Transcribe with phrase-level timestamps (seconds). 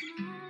[0.00, 0.47] Thank you.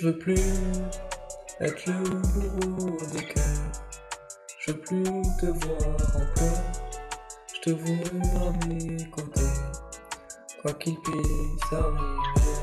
[0.00, 0.40] Je veux plus
[1.60, 2.20] être le
[2.68, 3.72] bourreau des cœurs.
[4.60, 6.62] Je veux plus te voir en pleurs.
[7.52, 9.40] Je te veux à mes côtés.
[10.62, 12.60] Quoi qu'il puisse arriver,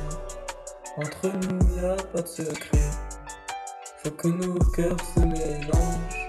[0.95, 2.79] entre nous y a pas de secret.
[4.01, 6.27] Faut que nos cœurs se mélangent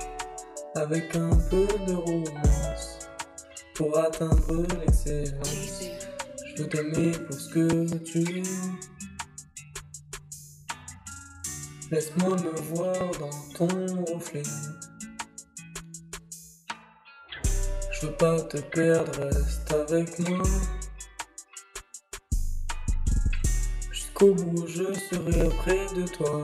[0.75, 2.99] avec un peu de romance
[3.77, 5.85] pour atteindre l'excellence.
[6.47, 8.96] Je veux t'aimer pour ce que tu es.
[11.93, 14.43] Laisse-moi me voir dans ton reflet.
[17.93, 20.43] Je veux pas te perdre, reste avec moi.
[23.93, 26.43] Jusqu'au bout, je serai près de toi.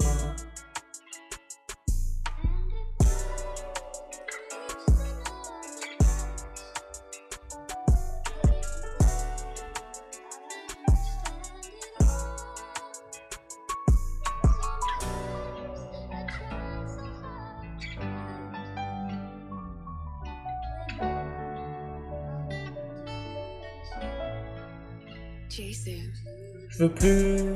[25.54, 27.54] Je veux plus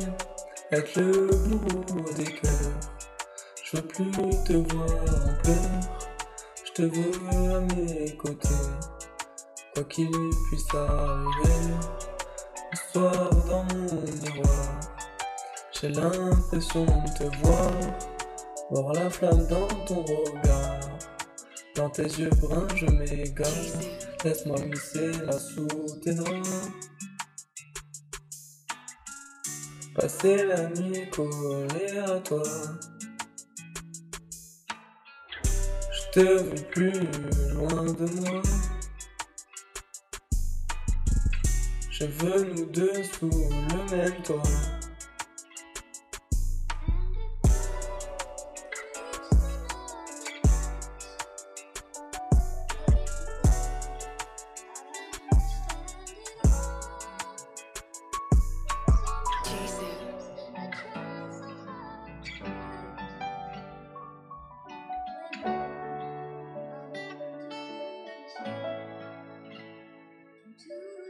[0.70, 2.80] être le bourreau des cœurs.
[3.64, 4.10] Je veux plus
[4.44, 4.90] te voir
[5.24, 6.10] en pleurs.
[6.62, 8.48] Je te veux à mes côtés.
[9.72, 11.72] Quoi qu'il puisse arriver.
[12.70, 14.80] Le soir dans mon miroir.
[15.72, 17.72] J'ai l'impression de te voir.
[18.72, 20.98] Voir la flamme dans ton regard.
[21.74, 23.48] Dans tes yeux bruns, je m'égare.
[24.22, 25.66] Laisse-moi glisser là sous
[26.04, 26.70] tes draps.
[29.98, 32.42] Passer la nuit collé à toi.
[35.90, 36.92] Je te veux plus
[37.54, 38.42] loin de moi.
[41.90, 44.42] Je veux nous deux sous le même toit.
[70.76, 71.05] to